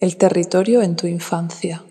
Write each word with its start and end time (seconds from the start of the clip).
El 0.00 0.16
territorio 0.16 0.80
en 0.82 0.94
tu 0.94 1.08
infancia. 1.08 1.84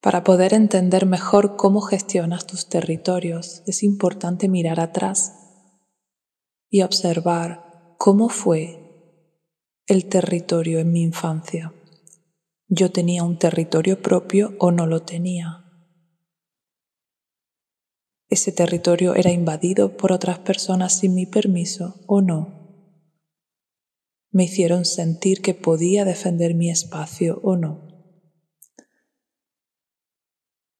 Para 0.00 0.22
poder 0.22 0.54
entender 0.54 1.04
mejor 1.04 1.56
cómo 1.56 1.80
gestionas 1.80 2.46
tus 2.46 2.68
territorios, 2.68 3.64
es 3.66 3.82
importante 3.82 4.48
mirar 4.48 4.78
atrás 4.78 5.32
y 6.70 6.82
observar 6.82 7.96
cómo 7.98 8.28
fue 8.28 8.78
el 9.88 10.08
territorio 10.08 10.78
en 10.78 10.92
mi 10.92 11.02
infancia. 11.02 11.74
¿Yo 12.68 12.92
tenía 12.92 13.24
un 13.24 13.40
territorio 13.40 14.00
propio 14.00 14.54
o 14.60 14.70
no 14.70 14.86
lo 14.86 15.02
tenía? 15.02 15.64
¿Ese 18.28 18.52
territorio 18.52 19.16
era 19.16 19.32
invadido 19.32 19.96
por 19.96 20.12
otras 20.12 20.38
personas 20.38 20.96
sin 20.96 21.16
mi 21.16 21.26
permiso 21.26 22.04
o 22.06 22.20
no? 22.20 22.55
Me 24.36 24.44
hicieron 24.44 24.84
sentir 24.84 25.40
que 25.40 25.54
podía 25.54 26.04
defender 26.04 26.54
mi 26.54 26.68
espacio 26.68 27.40
o 27.42 27.56
no. 27.56 27.88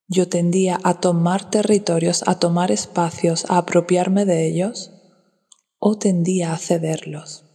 Yo 0.08 0.28
tendía 0.28 0.78
a 0.84 1.00
tomar 1.00 1.48
territorios, 1.48 2.22
a 2.26 2.38
tomar 2.38 2.70
espacios, 2.70 3.46
a 3.48 3.56
apropiarme 3.56 4.26
de 4.26 4.46
ellos 4.46 4.92
o 5.78 5.96
tendía 5.96 6.52
a 6.52 6.58
cederlos. 6.58 7.46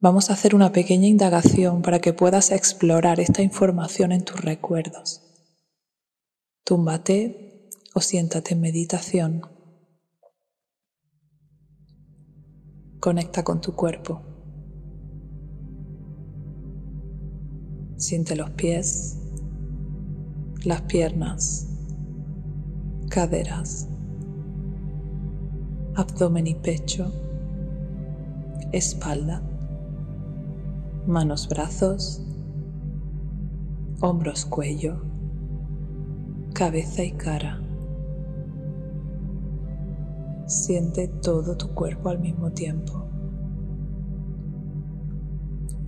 Vamos 0.00 0.30
a 0.30 0.32
hacer 0.32 0.54
una 0.54 0.72
pequeña 0.72 1.08
indagación 1.08 1.82
para 1.82 2.00
que 2.00 2.14
puedas 2.14 2.52
explorar 2.52 3.20
esta 3.20 3.42
información 3.42 4.10
en 4.10 4.24
tus 4.24 4.40
recuerdos. 4.40 5.20
Túmbate 6.64 7.68
o 7.94 8.00
siéntate 8.00 8.54
en 8.54 8.62
meditación. 8.62 9.55
Conecta 13.00 13.44
con 13.44 13.60
tu 13.60 13.72
cuerpo. 13.74 14.20
Siente 17.96 18.36
los 18.36 18.50
pies, 18.50 19.18
las 20.64 20.82
piernas, 20.82 21.68
caderas, 23.08 23.88
abdomen 25.94 26.46
y 26.46 26.54
pecho, 26.54 27.12
espalda, 28.72 29.42
manos, 31.06 31.48
brazos, 31.48 32.22
hombros, 34.00 34.44
cuello, 34.44 34.96
cabeza 36.52 37.04
y 37.04 37.12
cara. 37.12 37.65
Siente 40.46 41.08
todo 41.08 41.56
tu 41.56 41.74
cuerpo 41.74 42.08
al 42.08 42.20
mismo 42.20 42.52
tiempo. 42.52 43.04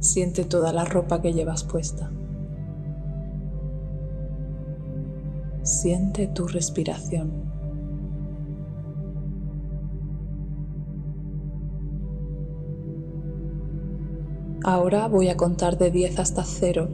Siente 0.01 0.45
toda 0.45 0.73
la 0.73 0.85
ropa 0.85 1.23
que 1.23 1.33
llevas 1.33 1.63
puesta. 1.63 2.11
Siente 5.63 6.27
tu 6.27 6.49
respiración. 6.49 7.31
Ahora 14.65 15.07
voy 15.07 15.29
a 15.29 15.37
contar 15.37 15.79
de 15.79 15.93
10 15.93 16.19
hasta 16.19 16.43
0. 16.43 16.89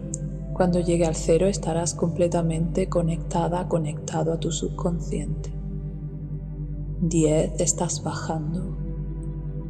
Cuando 0.53 0.81
llegue 0.81 1.07
al 1.07 1.15
0 1.15 1.47
estarás 1.47 1.95
completamente 1.95 2.91
conectada, 2.91 3.69
conectado 3.69 4.35
a 4.35 4.39
tu 4.39 4.53
subconsciente. 4.53 5.54
10 7.01 7.61
estás 7.61 8.03
bajando. 8.03 8.77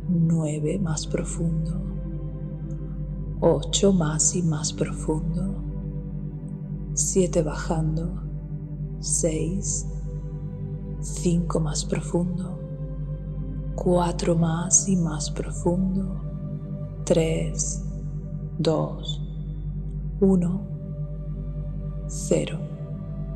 9 0.09 0.79
más 0.79 1.07
profundo. 1.07 1.81
8 3.41 3.93
más 3.93 4.37
y 4.37 4.43
más 4.43 4.73
profundo. 4.73 5.55
7 6.95 7.43
bajando. 7.43 8.23
6. 9.01 9.87
5 11.01 11.61
más 11.61 11.85
profundo. 11.85 12.59
4 13.75 14.37
más 14.37 14.89
y 14.89 14.97
más 14.97 15.31
profundo. 15.31 16.21
3. 17.05 17.85
2. 18.59 19.23
1. 20.21 20.61
0. 22.07 22.59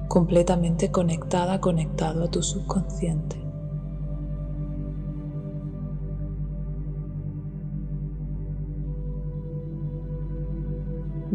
Completamente 0.09 0.91
conectada, 0.91 1.61
conectado 1.61 2.25
a 2.25 2.31
tu 2.31 2.43
subconsciente. 2.43 3.48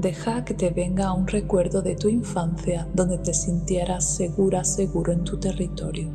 Deja 0.03 0.43
que 0.43 0.53
te 0.53 0.69
venga 0.69 1.13
un 1.13 1.25
recuerdo 1.25 1.81
de 1.81 1.95
tu 1.95 2.09
infancia 2.09 2.89
donde 2.93 3.17
te 3.19 3.33
sintieras 3.33 4.15
segura, 4.15 4.65
seguro 4.65 5.13
en 5.13 5.23
tu 5.23 5.39
territorio. 5.39 6.09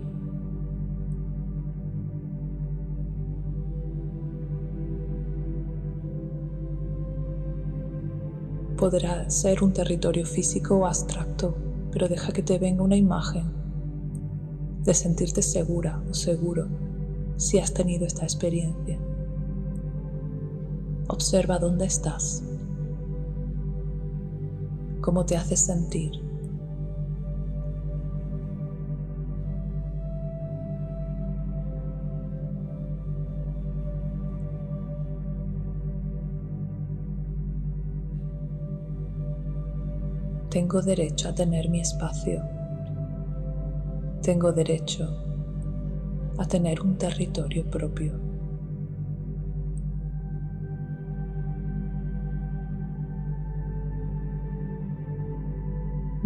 Podrá 8.76 9.28
ser 9.30 9.64
un 9.64 9.72
territorio 9.72 10.26
físico 10.26 10.76
o 10.76 10.86
abstracto, 10.86 11.56
pero 11.90 12.08
deja 12.08 12.30
que 12.30 12.42
te 12.42 12.58
venga 12.58 12.82
una 12.82 12.96
imagen 12.96 13.50
de 14.84 14.92
sentirte 14.92 15.40
segura 15.40 16.02
o 16.10 16.12
seguro 16.12 16.68
si 17.36 17.58
has 17.58 17.72
tenido 17.72 18.06
esta 18.06 18.24
experiencia. 18.24 18.98
Observa 21.08 21.58
dónde 21.58 21.86
estás 21.86 22.44
cómo 25.00 25.24
te 25.24 25.36
haces 25.36 25.60
sentir. 25.60 26.12
Tengo 40.50 40.82
derecho 40.82 41.28
a 41.28 41.34
tener 41.34 41.68
mi 41.68 41.80
espacio. 41.80 42.42
Tengo 44.22 44.50
derecho 44.52 45.06
a 46.38 46.46
tener 46.46 46.80
un 46.80 46.96
territorio 46.96 47.64
propio. 47.70 48.27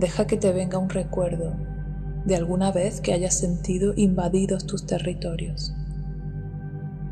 Deja 0.02 0.26
que 0.26 0.36
te 0.36 0.52
venga 0.52 0.78
un 0.78 0.88
recuerdo 0.88 1.54
de 2.24 2.34
alguna 2.34 2.72
vez 2.72 3.00
que 3.00 3.12
hayas 3.12 3.38
sentido 3.38 3.92
invadidos 3.94 4.66
tus 4.66 4.84
territorios. 4.84 5.72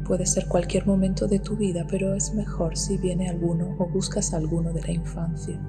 Puede 0.04 0.26
ser 0.26 0.48
cualquier 0.48 0.88
momento 0.88 1.28
de 1.28 1.38
tu 1.38 1.56
vida, 1.56 1.86
pero 1.88 2.16
es 2.16 2.34
mejor 2.34 2.76
si 2.76 2.98
viene 2.98 3.28
alguno 3.28 3.76
o 3.78 3.86
buscas 3.88 4.34
alguno 4.34 4.72
de 4.72 4.82
la 4.82 4.90
infancia. 4.90 5.60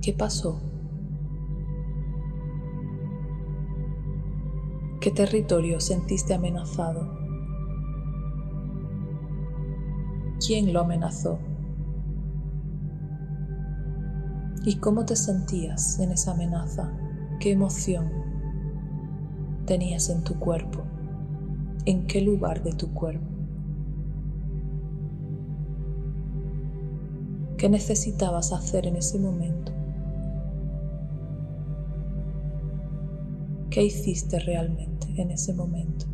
¿Qué 0.00 0.12
pasó? 0.12 0.60
¿Qué 5.00 5.12
territorio 5.12 5.78
sentiste 5.78 6.34
amenazado? 6.34 7.08
¿Quién 10.44 10.72
lo 10.72 10.80
amenazó? 10.80 11.38
¿Y 14.64 14.76
cómo 14.76 15.04
te 15.04 15.16
sentías 15.16 15.98
en 15.98 16.12
esa 16.12 16.32
amenaza? 16.32 16.92
¿Qué 17.40 17.50
emoción 17.50 18.08
tenías 19.66 20.08
en 20.08 20.22
tu 20.22 20.38
cuerpo? 20.38 20.84
¿En 21.84 22.06
qué 22.06 22.20
lugar 22.20 22.62
de 22.62 22.72
tu 22.72 22.94
cuerpo? 22.94 23.26
¿Qué 27.58 27.68
necesitabas 27.68 28.52
hacer 28.52 28.86
en 28.86 28.94
ese 28.94 29.18
momento? 29.18 29.72
¿Qué 33.68 33.82
hiciste 33.82 34.38
realmente 34.38 35.08
en 35.16 35.32
ese 35.32 35.54
momento? 35.54 36.11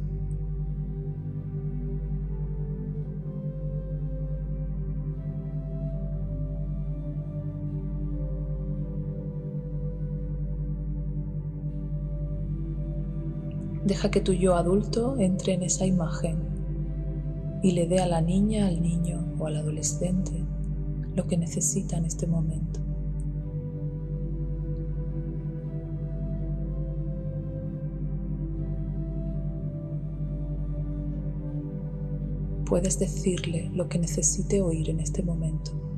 Deja 13.89 14.11
que 14.11 14.21
tu 14.21 14.35
yo 14.35 14.55
adulto 14.55 15.17
entre 15.19 15.55
en 15.55 15.63
esa 15.63 15.87
imagen 15.87 16.37
y 17.63 17.73
le 17.73 17.87
dé 17.87 18.01
a 18.01 18.07
la 18.07 18.21
niña, 18.21 18.67
al 18.67 18.83
niño 18.83 19.35
o 19.39 19.47
al 19.47 19.57
adolescente 19.57 20.45
lo 21.17 21.27
que 21.27 21.39
necesita 21.39 21.97
en 21.97 22.05
este 22.05 22.27
momento. 22.27 22.81
Puedes 32.67 32.99
decirle 32.99 33.71
lo 33.73 33.89
que 33.89 33.99
necesite 33.99 34.61
oír 34.61 34.91
en 34.91 35.01
este 35.01 35.23
momento. 35.23 35.98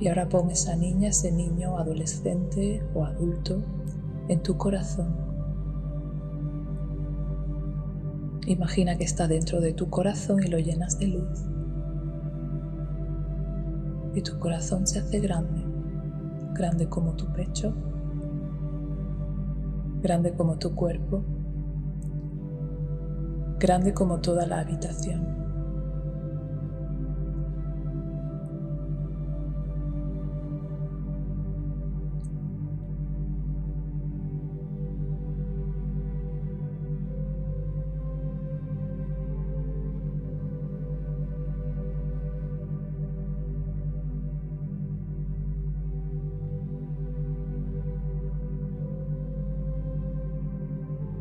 Y 0.00 0.08
ahora 0.08 0.28
pon 0.28 0.50
esa 0.50 0.76
niña, 0.76 1.10
ese 1.10 1.30
niño, 1.30 1.76
adolescente 1.76 2.82
o 2.94 3.04
adulto 3.04 3.62
en 4.28 4.42
tu 4.42 4.56
corazón. 4.56 5.14
Imagina 8.46 8.96
que 8.96 9.04
está 9.04 9.28
dentro 9.28 9.60
de 9.60 9.74
tu 9.74 9.90
corazón 9.90 10.42
y 10.42 10.48
lo 10.48 10.58
llenas 10.58 10.98
de 10.98 11.08
luz. 11.08 11.44
Y 14.14 14.22
tu 14.22 14.38
corazón 14.38 14.86
se 14.86 15.00
hace 15.00 15.20
grande, 15.20 15.62
grande 16.54 16.88
como 16.88 17.12
tu 17.12 17.26
pecho, 17.32 17.74
grande 20.02 20.32
como 20.32 20.58
tu 20.58 20.74
cuerpo, 20.74 21.22
grande 23.58 23.92
como 23.92 24.20
toda 24.20 24.46
la 24.46 24.60
habitación. 24.60 25.39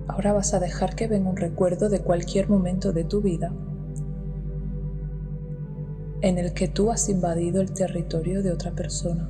Ahora 0.09 0.33
vas 0.33 0.55
a 0.55 0.59
dejar 0.59 0.95
que 0.95 1.07
venga 1.07 1.29
un 1.29 1.37
recuerdo 1.37 1.87
de 1.87 2.01
cualquier 2.01 2.49
momento 2.49 2.91
de 2.93 3.03
tu 3.03 3.21
vida 3.21 3.53
en 6.21 6.39
el 6.39 6.53
que 6.53 6.67
tú 6.67 6.91
has 6.91 7.09
invadido 7.09 7.61
el 7.61 7.71
territorio 7.71 8.41
de 8.41 8.51
otra 8.51 8.71
persona. 8.71 9.29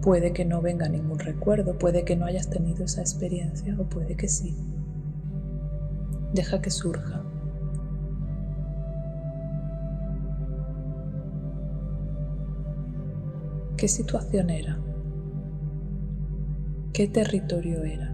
Puede 0.00 0.32
que 0.32 0.46
no 0.46 0.62
venga 0.62 0.88
ningún 0.88 1.18
recuerdo, 1.18 1.76
puede 1.76 2.06
que 2.06 2.16
no 2.16 2.24
hayas 2.24 2.48
tenido 2.48 2.84
esa 2.84 3.02
experiencia 3.02 3.76
o 3.78 3.84
puede 3.84 4.16
que 4.16 4.28
sí. 4.28 4.56
Deja 6.32 6.62
que 6.62 6.70
surja. 6.70 7.22
¿Qué 13.76 13.88
situación 13.88 14.48
era? 14.48 14.85
Qué 16.96 17.08
territorio 17.08 17.84
era. 17.84 18.10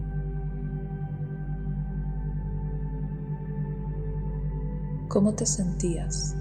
¿Cómo 5.09 5.35
te 5.35 5.47
sentías? 5.47 6.37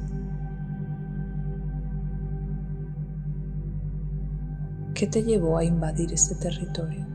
¿Qué 4.96 5.06
te 5.06 5.22
llevó 5.22 5.60
a 5.60 5.64
invadir 5.64 6.12
ese 6.14 6.34
territorio? 6.34 7.06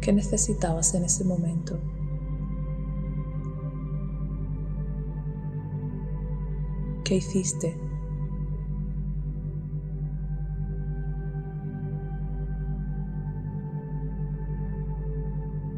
¿Qué 0.00 0.12
necesitabas 0.12 0.94
en 0.94 1.02
ese 1.02 1.24
momento? 1.24 1.80
¿Qué 7.08 7.16
hiciste? 7.16 7.74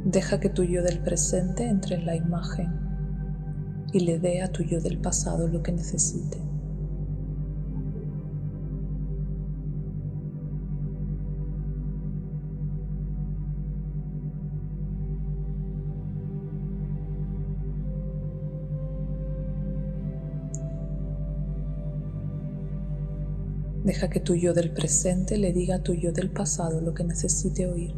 Deja 0.05 0.41
que 0.41 0.49
tu 0.49 0.65
yo 0.65 0.83
del 0.83 0.99
presente 0.99 1.69
entre 1.69 1.95
en 1.95 2.07
la 2.07 2.17
imagen 2.17 2.67
y 3.93 4.01
le 4.01 4.19
dé 4.19 4.43
a 4.43 4.51
tu 4.51 4.65
yo 4.65 4.81
del 4.81 4.99
pasado 4.99 5.47
lo 5.47 5.63
que 5.63 5.71
necesite. 5.71 6.50
Deja 23.91 24.09
que 24.09 24.21
tu 24.21 24.37
yo 24.37 24.55
del 24.55 24.71
presente 24.71 25.37
le 25.37 25.53
diga 25.53 25.75
a 25.75 25.83
tu 25.83 25.95
yo 25.95 26.13
del 26.13 26.31
pasado 26.31 26.81
lo 26.81 26.95
que 26.95 27.03
necesite 27.03 27.67
oír. 27.67 27.93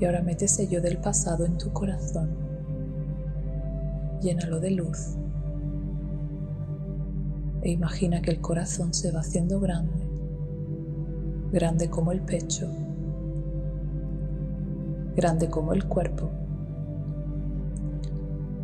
Y 0.00 0.04
ahora 0.04 0.22
mete 0.22 0.46
ese 0.46 0.66
yo 0.66 0.80
del 0.80 0.98
pasado 0.98 1.46
en 1.46 1.56
tu 1.56 1.72
corazón. 1.72 2.30
Llénalo 4.20 4.58
de 4.58 4.72
luz. 4.72 5.14
E 7.62 7.70
imagina 7.70 8.22
que 8.22 8.32
el 8.32 8.40
corazón 8.40 8.92
se 8.92 9.12
va 9.12 9.20
haciendo 9.20 9.60
grande, 9.60 10.04
grande 11.52 11.88
como 11.88 12.10
el 12.10 12.22
pecho 12.22 12.87
grande 15.18 15.50
como 15.50 15.72
el 15.72 15.84
cuerpo, 15.84 16.30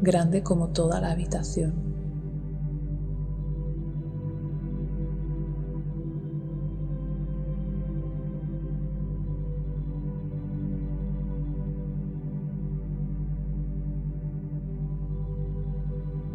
grande 0.00 0.44
como 0.44 0.68
toda 0.68 1.00
la 1.00 1.10
habitación. 1.10 1.74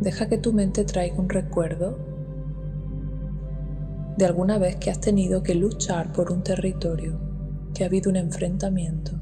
Deja 0.01 0.27
que 0.27 0.37
tu 0.37 0.51
mente 0.51 0.83
traiga 0.83 1.15
un 1.15 1.29
recuerdo 1.29 1.97
de 4.17 4.25
alguna 4.25 4.57
vez 4.57 4.75
que 4.75 4.91
has 4.91 4.99
tenido 4.99 5.43
que 5.43 5.55
luchar 5.55 6.11
por 6.11 6.33
un 6.33 6.43
territorio, 6.43 7.17
que 7.73 7.85
ha 7.85 7.87
habido 7.87 8.09
un 8.09 8.17
enfrentamiento. 8.17 9.18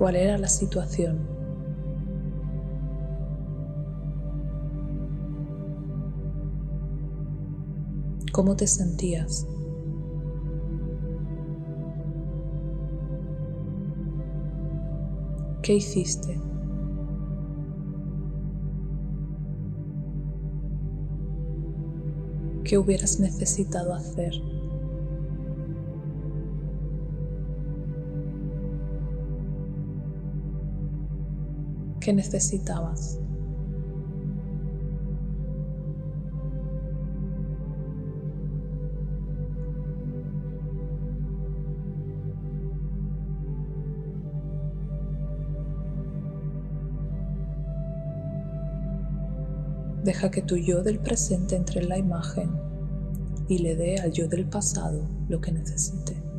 Cuál 0.00 0.16
era 0.16 0.38
la 0.38 0.48
situación. 0.48 1.18
¿Cómo 8.32 8.56
te 8.56 8.66
sentías? 8.66 9.46
¿Qué 15.60 15.74
hiciste? 15.74 16.40
¿Qué 22.64 22.78
hubieras 22.78 23.20
necesitado 23.20 23.92
hacer? 23.92 24.32
Necesitabas. 32.12 33.18
Deja 50.04 50.30
que 50.30 50.42
tu 50.42 50.56
yo 50.56 50.82
del 50.82 50.98
presente 50.98 51.56
entre 51.56 51.80
en 51.80 51.88
la 51.88 51.98
imagen 51.98 52.50
y 53.48 53.58
le 53.58 53.76
dé 53.76 53.98
al 53.98 54.12
yo 54.12 54.28
del 54.28 54.46
pasado 54.46 55.06
lo 55.28 55.40
que 55.40 55.52
necesite. 55.52 56.29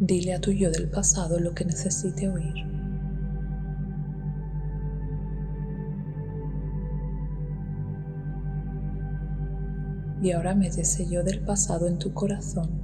Dile 0.00 0.34
a 0.34 0.40
tu 0.40 0.50
yo 0.50 0.70
del 0.70 0.90
pasado 0.90 1.38
lo 1.38 1.54
que 1.54 1.64
necesite 1.64 2.28
oír. 2.28 2.66
Y 10.20 10.32
ahora 10.32 10.54
mete 10.54 10.80
ese 10.80 11.08
yo 11.08 11.22
del 11.22 11.40
pasado 11.44 11.86
en 11.86 11.98
tu 11.98 12.12
corazón. 12.12 12.82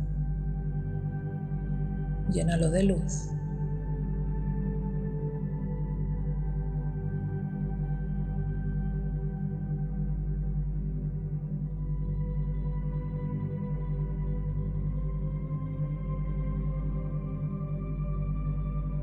Llénalo 2.30 2.70
de 2.70 2.84
luz. 2.84 3.30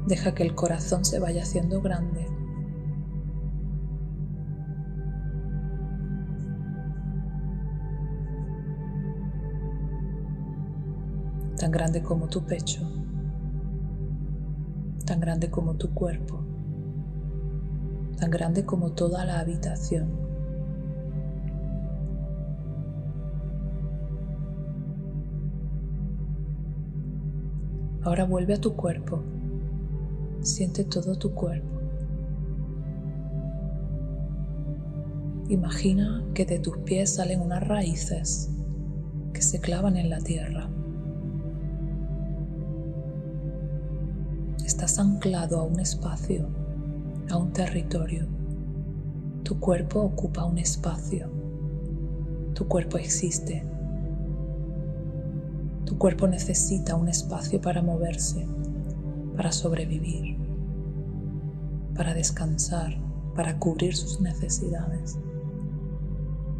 Deja 0.07 0.33
que 0.33 0.43
el 0.43 0.55
corazón 0.55 1.03
se 1.03 1.19
vaya 1.19 1.41
haciendo 1.41 1.81
grande. 1.81 2.25
Tan 11.59 11.71
grande 11.71 12.01
como 12.01 12.27
tu 12.27 12.45
pecho, 12.45 12.89
tan 15.05 15.19
grande 15.19 15.49
como 15.51 15.75
tu 15.75 15.93
cuerpo, 15.93 16.39
tan 18.17 18.31
grande 18.31 18.65
como 18.65 18.93
toda 18.93 19.25
la 19.25 19.39
habitación. 19.39 20.07
Ahora 28.03 28.23
vuelve 28.23 28.53
a 28.53 28.61
tu 28.61 28.73
cuerpo 28.77 29.21
Siente 30.41 30.83
todo 30.83 31.15
tu 31.15 31.33
cuerpo. 31.33 31.77
Imagina 35.49 36.23
que 36.33 36.45
de 36.45 36.59
tus 36.59 36.77
pies 36.79 37.15
salen 37.15 37.41
unas 37.41 37.65
raíces 37.65 38.49
que 39.33 39.41
se 39.41 39.59
clavan 39.59 39.95
en 39.95 40.09
la 40.09 40.19
tierra. 40.19 40.69
Estás 44.65 44.99
anclado 44.99 45.59
a 45.59 45.63
un 45.63 45.79
espacio, 45.79 46.47
a 47.29 47.37
un 47.37 47.53
territorio. 47.53 48.27
Tu 49.43 49.59
cuerpo 49.59 50.01
ocupa 50.01 50.43
un 50.43 50.57
espacio. 50.57 51.29
Tu 52.53 52.67
cuerpo 52.67 52.97
existe. 52.97 53.65
Tu 55.85 55.97
cuerpo 55.97 56.27
necesita 56.27 56.95
un 56.95 57.07
espacio 57.07 57.61
para 57.61 57.81
moverse 57.81 58.45
para 59.37 59.51
sobrevivir, 59.51 60.35
para 61.95 62.15
descansar, 62.15 62.97
para 63.35 63.59
cubrir 63.59 63.95
sus 63.95 64.19
necesidades. 64.19 65.19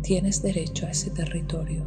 Tienes 0.04 0.44
derecho 0.44 0.86
a 0.86 0.92
ese 0.92 1.10
territorio. 1.10 1.84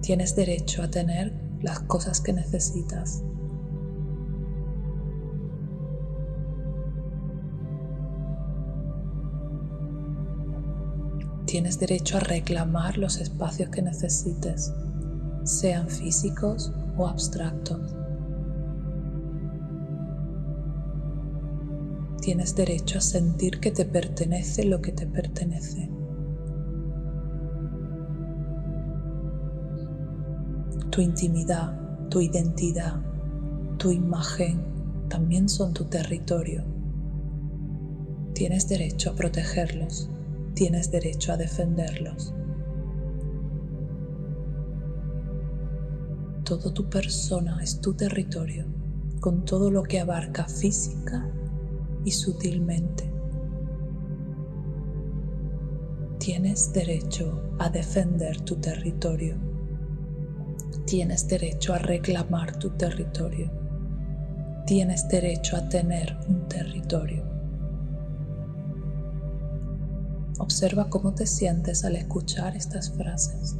Tienes 0.00 0.34
derecho 0.34 0.82
a 0.82 0.90
tener 0.90 1.34
las 1.60 1.80
cosas 1.80 2.22
que 2.22 2.32
necesitas. 2.32 3.22
Tienes 11.44 11.78
derecho 11.78 12.16
a 12.16 12.20
reclamar 12.20 12.96
los 12.96 13.20
espacios 13.20 13.68
que 13.68 13.82
necesites, 13.82 14.72
sean 15.44 15.88
físicos 15.88 16.72
o 16.96 17.06
abstractos. 17.06 17.94
Tienes 22.20 22.56
derecho 22.56 22.98
a 22.98 23.00
sentir 23.00 23.60
que 23.60 23.70
te 23.70 23.84
pertenece 23.84 24.64
lo 24.64 24.82
que 24.82 24.92
te 24.92 25.06
pertenece. 25.06 25.88
Tu 30.90 31.00
intimidad, 31.02 32.08
tu 32.08 32.20
identidad, 32.20 33.00
tu 33.78 33.92
imagen 33.92 34.60
también 35.08 35.48
son 35.48 35.72
tu 35.72 35.84
territorio. 35.84 36.64
Tienes 38.34 38.68
derecho 38.68 39.10
a 39.10 39.14
protegerlos, 39.14 40.10
tienes 40.54 40.90
derecho 40.90 41.32
a 41.32 41.36
defenderlos. 41.36 42.34
Todo 46.46 46.72
tu 46.72 46.88
persona 46.88 47.58
es 47.60 47.80
tu 47.80 47.94
territorio, 47.94 48.66
con 49.18 49.44
todo 49.44 49.68
lo 49.68 49.82
que 49.82 49.98
abarca 49.98 50.46
física 50.46 51.28
y 52.04 52.12
sutilmente. 52.12 53.12
Tienes 56.20 56.72
derecho 56.72 57.56
a 57.58 57.68
defender 57.68 58.42
tu 58.42 58.60
territorio. 58.60 59.34
Tienes 60.86 61.26
derecho 61.26 61.74
a 61.74 61.78
reclamar 61.78 62.56
tu 62.60 62.70
territorio. 62.70 63.50
Tienes 64.66 65.08
derecho 65.08 65.56
a 65.56 65.68
tener 65.68 66.16
un 66.28 66.46
territorio. 66.46 67.24
Observa 70.38 70.88
cómo 70.90 71.12
te 71.12 71.26
sientes 71.26 71.84
al 71.84 71.96
escuchar 71.96 72.56
estas 72.56 72.92
frases. 72.92 73.56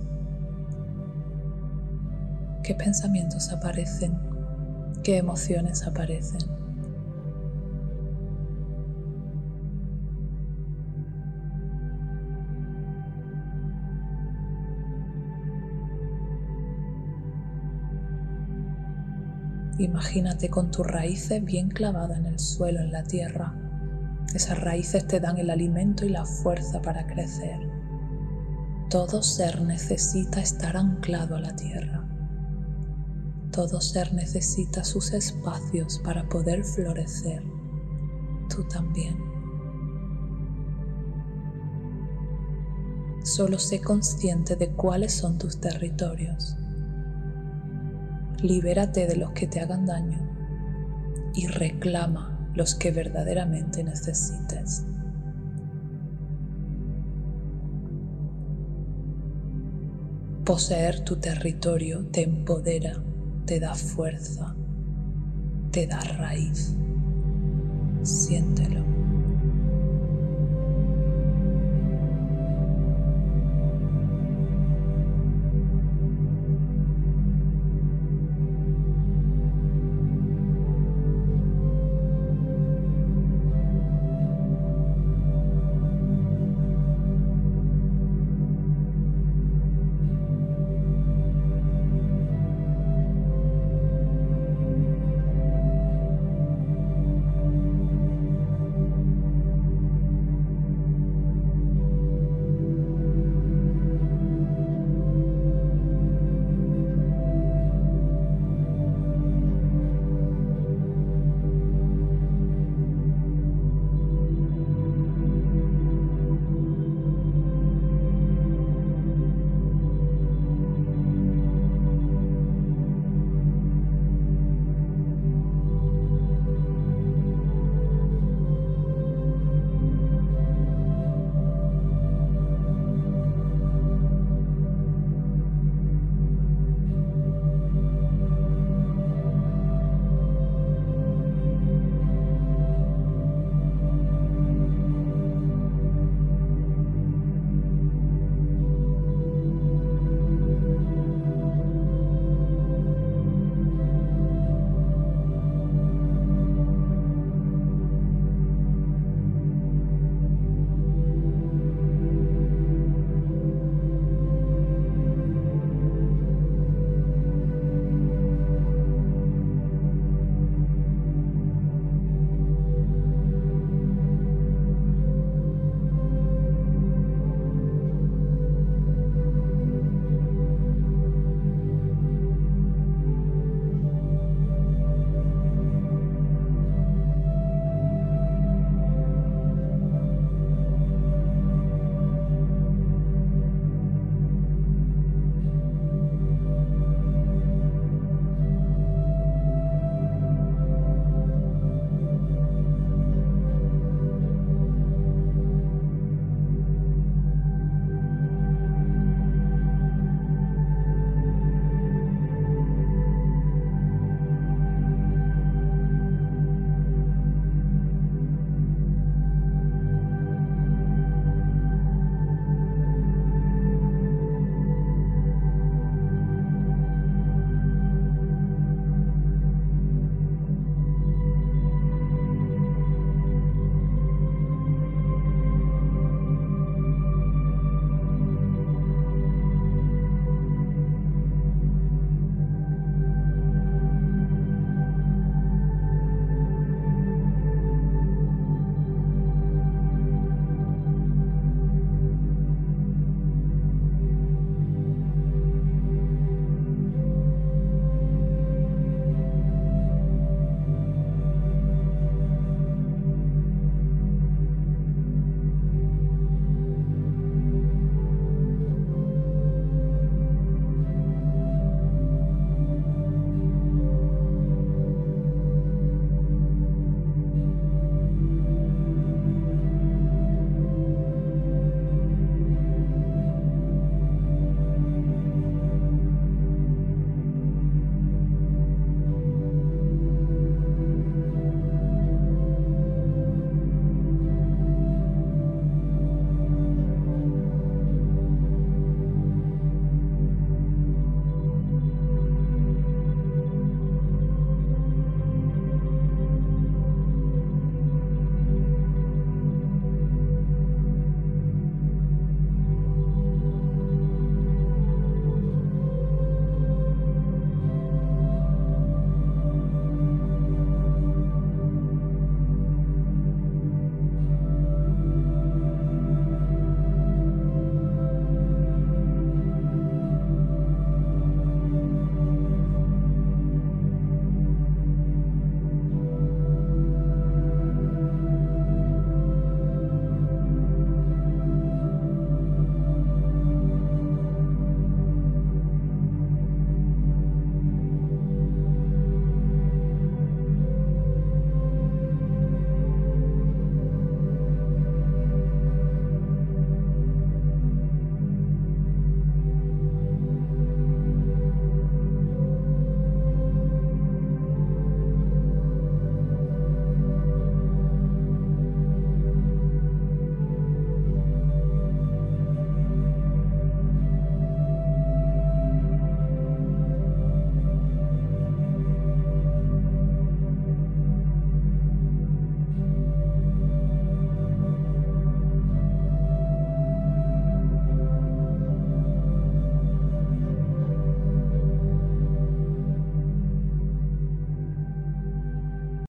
¿Qué 2.66 2.75
pensamientos 2.75 3.52
aparecen? 3.52 4.18
¿Qué 5.04 5.18
emociones 5.18 5.87
aparecen? 5.87 6.40
Imagínate 19.78 20.50
con 20.50 20.73
tus 20.73 20.85
raíces 20.85 21.44
bien 21.44 21.68
clavadas 21.68 22.18
en 22.18 22.26
el 22.26 22.40
suelo, 22.40 22.80
en 22.80 22.90
la 22.90 23.04
tierra. 23.04 23.54
Esas 24.35 24.61
raíces 24.61 25.06
te 25.06 25.20
dan 25.20 25.38
el 25.38 25.50
alimento 25.50 26.04
y 26.04 26.08
la 26.08 26.25
fuerza 26.25 26.82
para 26.82 27.06
crecer. 27.06 27.61
Todo 28.90 29.23
ser 29.23 29.62
necesita 29.62 30.40
estar 30.40 30.76
anclado 30.76 31.37
a 31.37 31.40
la 31.40 31.54
tierra. 31.54 32.05
Todo 33.56 33.80
ser 33.80 34.12
necesita 34.12 34.84
sus 34.84 35.14
espacios 35.14 35.98
para 36.04 36.28
poder 36.28 36.62
florecer. 36.62 37.42
Tú 38.54 38.64
también. 38.64 39.16
Solo 43.25 43.58
sé 43.58 43.80
consciente 43.80 44.56
de 44.56 44.72
cuáles 44.72 45.14
son 45.14 45.38
tus 45.38 45.58
territorios. 45.58 46.54
Libérate 48.42 49.06
de 49.06 49.16
los 49.16 49.30
que 49.32 49.46
te 49.46 49.60
hagan 49.60 49.86
daño 49.86 50.20
y 51.34 51.46
reclama 51.46 52.50
los 52.54 52.75
que 52.75 52.90
verdaderamente 52.90 53.82
necesites. 53.82 54.84
Poseer 60.44 61.00
tu 61.00 61.16
territorio 61.16 62.04
te 62.08 62.22
empodera 62.22 63.02
te 63.46 63.60
da 63.60 63.74
fuerza, 63.74 64.56
te 65.70 65.86
da 65.86 66.00
raíz. 66.00 66.76
Siéntelo. 68.02 68.95